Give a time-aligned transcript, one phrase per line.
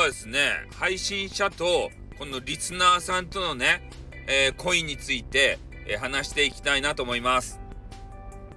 [0.00, 3.82] はですね、配信者とこのリスナーさんとのね、
[4.26, 7.60] えー、恋について、えー、話していきたいなと思います。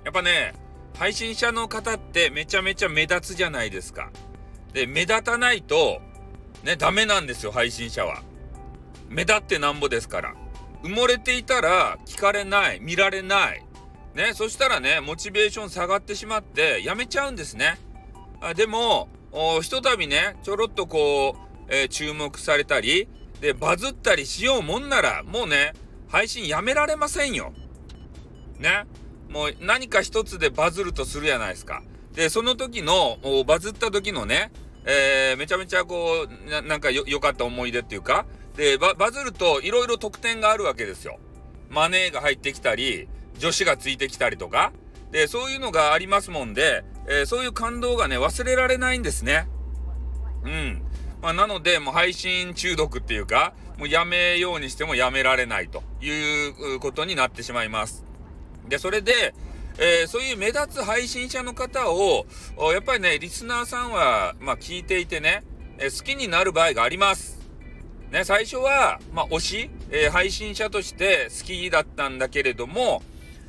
[0.05, 0.53] やっぱね、
[0.97, 4.09] 配信者の方ってめちゃめちゃ目立つじゃないですか。
[4.71, 6.01] で、目立たないと、
[6.63, 8.23] ね、ダメなんですよ、配信者は。
[9.09, 10.35] 目立ってなんぼですから。
[10.81, 13.65] 埋もれていたら聞かれない、見られない。
[14.15, 17.77] ね、そしたらね、モチベーション下がってしまってやめちゃうんですね。
[18.39, 19.09] あでも、
[19.61, 23.07] ひとたびね、ちょろっとこう、えー、注目されたり、
[23.41, 25.73] で、バズったりしようもんなら、もうね、
[26.07, 27.51] 配信やめられませんよ。
[28.59, 28.85] ね。
[29.29, 31.81] もう何か一つでバズるとするじゃないですか。
[32.13, 34.51] で、その時の、バズった時のね、
[34.85, 41.17] えー、めちゃめちゃこう、なんか良かった思い出っていうか、で、バズると色々特典があるわけですよ。
[41.71, 43.07] マネーが入ってきたり、
[43.39, 44.71] 女子がついてきたりとか。
[45.11, 49.47] で、そういうのがありますもんで、えー、そういう感動がね、忘れられないんですね。
[50.43, 50.81] うん。
[51.21, 58.05] まあ、なので、もう配信中毒っていうか、もうやめようにしてもやめられないということになってしまいます。
[58.67, 59.33] で、それで、
[59.77, 62.25] えー、そういう目立つ配信者の方を、
[62.73, 65.43] やっぱりね、リスナーさんは、まあ、聞いていてね、
[65.79, 67.39] えー、好きになる場合があります。
[68.11, 73.01] ね、最初は、まあ、推し、えー、配信者として好きだったんだけれども、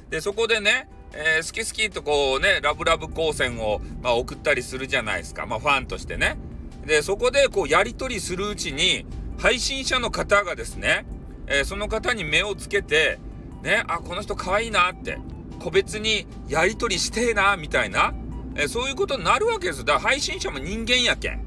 [0.09, 5.47] で、そこでね、えー、好き好きとこうね、ラブラブ光線を、まあ、送ったりするじゃないですか。
[5.47, 6.37] まあ、ファンとしてね。
[6.85, 9.07] で、そこでこう、やり取りするうちに、
[9.39, 11.07] 配信者の方がですね、
[11.47, 13.21] えー、その方に目をつけて、
[13.63, 15.19] ね、あ、この人可愛いなって、
[15.61, 18.13] 個別にやり取りしてえな、みたいな、
[18.57, 21.45] えー、そういうことになるわけですだから配信者も人間やけん。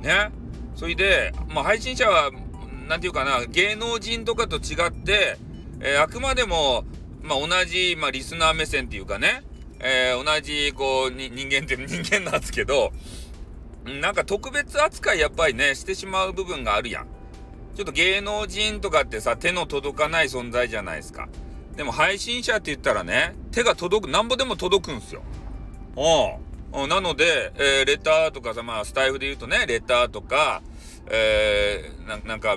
[0.00, 0.30] ね。
[0.74, 2.30] それで、まあ、配信者は、
[2.88, 5.36] なんていうかな、芸能人とかと違って、
[5.80, 6.84] えー、あくまでも、
[7.26, 9.42] まあ、同じ、まあ、リスナー目線っていうかね、
[9.80, 12.92] えー、同じ、こう、人間って 人間なんですけど、
[13.84, 17.06] なんか特別扱いやっぱりね、してしまう部分があるやん。
[17.76, 21.28] ちょっと芸能人とかってさ、手の届かない存在じゃないですか。
[21.76, 25.22] でも配信者って言ったらね、手が届く、なんぼでも届くんすよ。
[26.74, 26.88] うん。
[26.88, 30.62] なので、えー、レターとかさ、まあ、スタイフで言うとね、レターとか、
[31.08, 32.56] えー、なんか、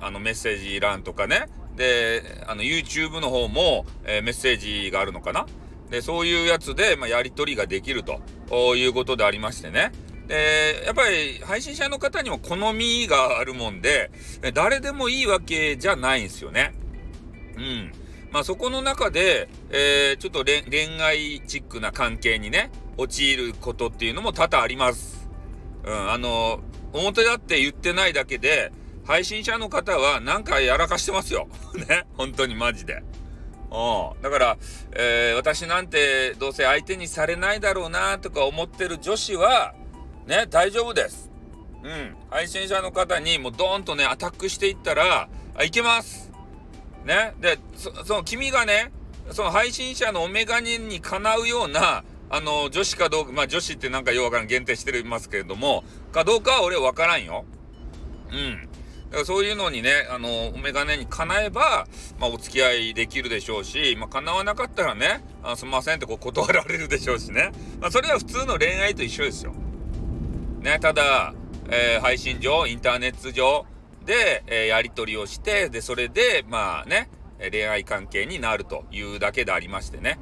[0.00, 1.46] あの、メッセージ欄とかね。
[1.80, 5.46] で、あの、YouTube の方も、えー、メッセージがあるのかな？
[5.88, 9.90] で、そういうやつで、まあ、やり取りができるということでありましてね。
[10.28, 14.10] で、やっぱり配信者の方にも好みがあるもんで、
[14.52, 16.74] 誰でもいいわけじゃないんですよね。
[17.56, 17.92] うん。
[18.30, 25.26] まあそこの中で、えー、ちょっと恋愛チックな関係にね、陥ることっていうのも多々あります。
[25.84, 26.60] うん、あの、
[26.92, 28.70] 表だって言ってないだけで、
[29.04, 31.48] 配信者の方はなんかやらかしてますよ。
[31.88, 32.06] ね。
[32.16, 33.02] 本当にマジで。
[33.70, 34.22] うん。
[34.22, 34.58] だから、
[34.92, 39.74] えー、私なんてどうせ相手にされないだろうなとか思ってる女子は、
[40.26, 41.30] ね、大丈夫です。
[41.82, 42.16] うん。
[42.30, 46.30] 配信者の方にもうドーンとね、アタックしていったら、あ、いけます。
[47.04, 47.34] ね。
[47.40, 48.92] で、そその君がね、
[49.32, 57.44] その配信者のオメガニにかなうような、あの、女子かどうか、まあ女子ってなんかようわからん限定してますけれども、かどうかは俺わからんよ。
[58.30, 58.68] うん。
[59.10, 61.88] だからそういうのにね、あの、お眼鏡にかなえば、
[62.20, 67.50] まあ、お付き合いできるでしょうし、まあ、叶わなかったらね、あすみませんってこう断られるでしょうしね。
[67.80, 69.52] まあ、それは普通の恋愛と一緒ですよ。
[70.60, 71.34] ね、ただ、
[71.68, 73.66] えー、配信上、インターネット上
[74.06, 77.10] で、えー、やり取りをして、で、それで、まあね、
[77.50, 80.20] 恋愛関係になるというだけでありましてね。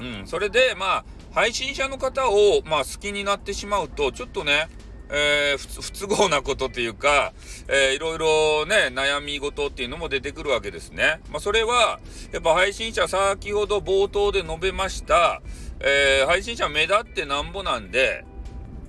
[0.00, 4.68] うん、それで、まあ、配信者の方を、まあ、好きになってしまうと、ちょっとね、
[5.10, 7.32] えー、不都合なことっていうか、
[7.68, 11.20] えー、いろいろね、悩み事っていうのも出てくるわけですね。
[11.30, 12.00] まあ、それは、
[12.32, 15.42] やっぱ配信者、先ほど冒頭で述べました、
[15.80, 18.24] えー、配信者目立ってなんぼなんで、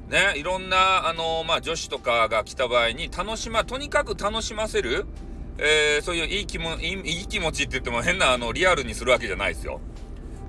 [0.09, 5.06] ね、いろんな、あのまあ、女子とかが来た場合に、楽しま、とにかく楽しませる、
[5.57, 9.81] えー、そういういい気も、いい気持ちって言っても変な、あの、リアルにするわけじゃないですよ。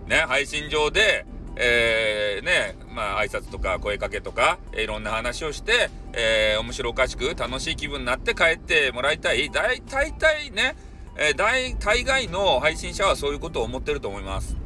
[0.06, 1.26] ね、配信上で、
[1.60, 9.50] えー、ね、まあ、挨拶とか声かけとか、いろんな話をして、えー、面白おかしく楽しい気分になって帰ってもらいたい。
[9.50, 10.76] 大体ね、
[11.16, 14.56] えー、大、大概の配信者はそういうことを思ってると思います。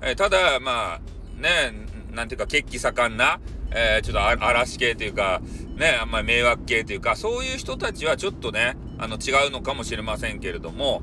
[0.00, 1.72] えー、ただ、まあ、ね、
[2.12, 3.40] なんていうか、血気盛んな、
[3.72, 5.42] えー、ちょっと嵐系というか、
[5.76, 11.02] ね、あんまり迷惑系というか、そういう人たちはちょっとね、あの、違うのかもしれませんけれども、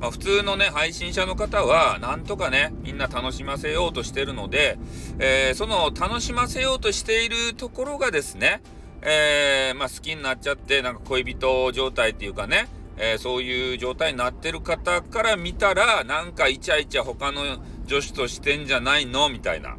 [0.00, 4.78] まあ、普通のね、配信者の方は、なんとかね、みんな楽しませようとしてるので、
[5.18, 8.62] えー、その楽しませようとしているところがですね、
[9.02, 19.28] えー、まあ、好きになっちゃって、なんか恋人状態っていうかね、えー、そういう状態になってる方から見たら、なんかイチャイチャ他の女子としてんじゃないの？
[19.28, 19.76] みたいな。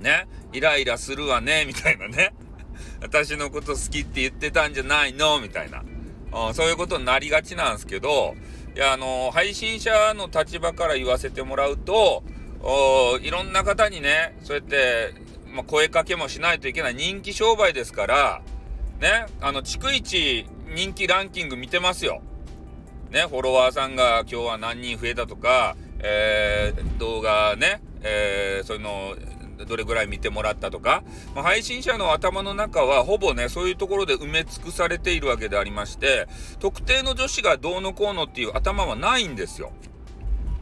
[0.00, 0.26] ね？
[0.52, 2.34] イライラするわね、みたいなね。
[3.00, 5.40] 私のこと好きって言ってたんじゃないの？
[5.40, 5.82] みたいな。
[6.48, 8.34] うん、そういうことになりがちなんですけど、
[8.74, 12.22] いや、あの配信者の立場から言わせてもらうと、
[13.20, 15.14] いろんな方にね、そうやって、
[15.52, 18.42] まあ、声かけもしないといけない人気商売ですから、
[19.00, 22.22] ね、あの、逐一人気ランキング見てますよ。
[23.10, 29.14] ね、フォロワーさんが今日は何人増えたとか、えー、動画ね、えー、そういうの
[29.66, 31.02] どれぐらい見てもらったとか、
[31.34, 36.26] まあ、配信者の頭の中はほぼね、そういうところで埋め尽くされているわけでありまして、
[36.58, 39.72] 特定の女子がどうのこうのっていう頭はないんですよ。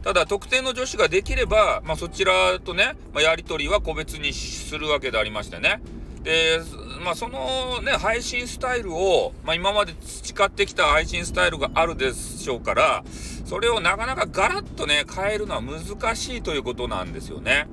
[0.03, 5.81] ただ、特定の女子ができれば、まあ、そちらとね、まあ、やり取りは個別にするわけでありましてね。
[6.23, 6.59] で、
[7.03, 13.03] まあ、そのね、配信スタイルを、まあ、今まで培ってきた配信スタイルがあるでしょうから、
[13.45, 17.67] それをなかなかガラッとね、変えるのは難しいということなんですよね。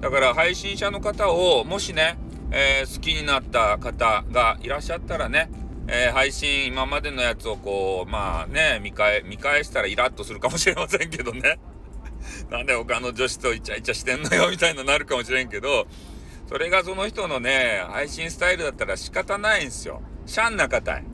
[0.00, 2.18] だから配信者の方をもしね、
[2.50, 5.50] えー、好きになった方がいらっしゃったらね、
[5.88, 11.58] えー、配信今までのやつをこうまあね見返見返したらイラッとするかもしれませんけどね。
[12.50, 15.86] なんで他の女子とイチャイチャしてんのよみたいになるかもしれんけど
[16.48, 20.00] それがその人のね配信スタイルだったら仕方ないんですよ。
[20.26, 21.04] シャンな方へ。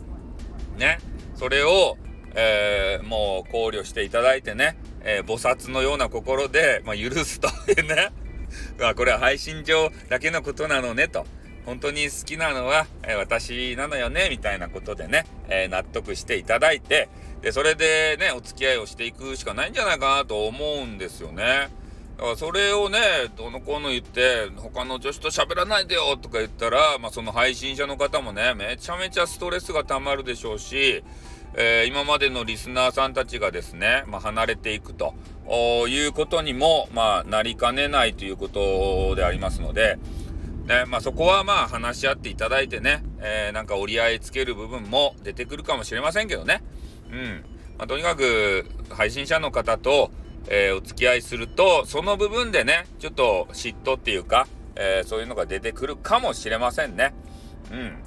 [0.76, 0.98] ね。
[1.34, 1.96] それを、
[2.34, 8.12] えー、もう考慮していただいてね、えー、菩薩のような心で、まあ、許すというね。
[8.80, 11.26] あこれは配信上だけのことなのねと。
[11.64, 17.08] 本当に好きなのは、え私なのよねみたいなことでね、え、納得していただいて
[17.40, 21.70] でそれでねお付き合いをしていくしかないんじゃないかなと思うんですよね。
[22.18, 22.98] だからそれをね
[23.36, 31.02] どの子の言って他の女子と喋らないでよとか言ったら、まあ、その配信者の方もねめちゃめちゃストレスがたまるでしょうし
[31.56, 35.14] えー、今までのリスナーさんたちがですね、まあ、離れていくと
[35.52, 39.98] いうことにも、まあ、なりかねないということでありますので、
[40.66, 46.62] ねまあ、そこはまあ話し合っていただいてね、えー、なんか折り合いつける部分も出てくるかもしれませんけどね。
[47.10, 47.44] うん
[47.76, 50.10] まあ、とにかく配信者の方と、
[50.48, 57.14] えー、お付き合いするとその部分でねちょっと嫉妬っていうか、えー、そういうのが出てくるかもしれませんね。
[57.70, 58.04] うん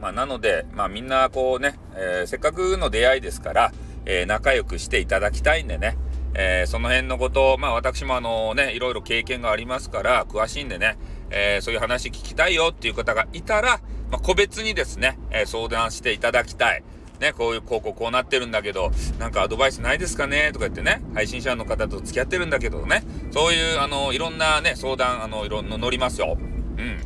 [0.00, 3.72] まあ、なので、まあ、みんなこうね、えー、せっかくの出会いですから、
[4.04, 5.96] えー、仲良くしていただきたいんでね、
[6.34, 10.96] えー、その辺のこと、まあ、私もあのね、いろいろ経験がありますから、詳しいんでね、
[11.30, 13.80] えそういう話聞きたいよっていう方がいたら、
[14.10, 16.82] まあ、個別にですね、え相談していただきたい。
[17.20, 26.36] ね、こういう、こうこうこうなってるんだけど、なんかアドバイスないですかねとか言ってね、配信者の方と付き合ってるんだけどね、そういう、あの、いろんなね、相談、あの、いろんな乗りますよ。
[26.36, 26.98] うん。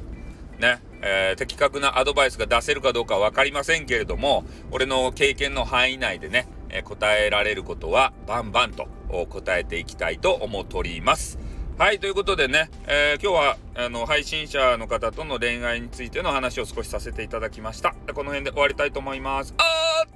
[0.58, 0.80] ね。
[1.02, 11.38] えー、的確なアドバイスが出せるかどうか分かりませんけれども、俺の経験の範囲内でね、えー、答えられることはバンバンと答えていきたいと思っております。
[11.78, 17.94] はい、ということでね、えー、今日はあの配信者の方との恋愛についての話を少しさせていただきました。
[18.14, 19.54] この辺で終わりたいと思います。
[19.58, 20.15] あ